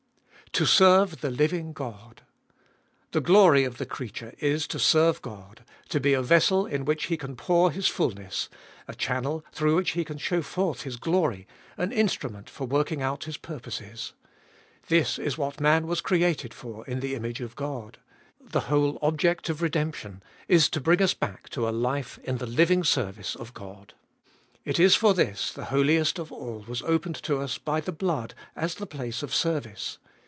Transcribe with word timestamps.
To 0.55 0.65
serve 0.65 1.21
the 1.21 1.31
living 1.31 1.71
God! 1.71 2.23
The 3.13 3.21
glory 3.21 3.63
of 3.63 3.77
the 3.77 3.85
creature 3.85 4.33
is 4.39 4.67
to 4.67 4.79
serve 4.79 5.21
God, 5.21 5.63
to 5.87 6.01
be 6.01 6.11
a 6.13 6.21
vessel 6.21 6.65
in 6.65 6.83
which 6.83 7.05
He 7.05 7.15
can 7.15 7.37
pour 7.37 7.71
His 7.71 7.87
fulness, 7.87 8.49
a 8.85 8.93
channel 8.93 9.45
through 9.53 9.77
which 9.77 9.91
He 9.91 10.03
can 10.03 10.17
show 10.17 10.41
forth 10.41 10.81
His 10.81 10.97
glory, 10.97 11.47
an 11.77 11.93
instrument 11.93 12.49
for 12.49 12.67
working 12.67 13.01
out 13.01 13.23
His 13.23 13.37
purposes. 13.37 14.11
This 14.89 15.17
was 15.17 15.37
what 15.37 15.61
man 15.61 15.87
was 15.87 16.01
created 16.01 16.53
for 16.53 16.85
in 16.85 16.99
the 16.99 17.15
image 17.15 17.39
of 17.39 17.55
God. 17.55 17.99
The 18.41 18.59
whole 18.67 18.99
object 19.01 19.47
of 19.47 19.61
redemption 19.61 20.21
is 20.49 20.67
to 20.71 20.81
bring 20.81 21.01
us 21.01 21.13
back 21.13 21.47
to 21.51 21.69
a 21.69 21.71
life 21.71 22.19
in 22.25 22.39
the 22.39 22.45
living 22.45 22.83
service 22.83 23.37
of 23.37 23.53
God. 23.53 23.93
It 24.65 24.81
is 24.81 24.95
for 24.95 25.13
this 25.13 25.53
the 25.53 25.65
Holiest 25.71 26.19
of 26.19 26.29
All 26.29 26.65
was 26.67 26.81
opened 26.81 27.15
to 27.23 27.39
us 27.39 27.57
by 27.57 27.79
the 27.79 27.93
blood 27.93 28.33
as 28.53 28.75
the 28.75 28.85
place 28.85 29.23
of 29.23 29.33
service. 29.33 29.97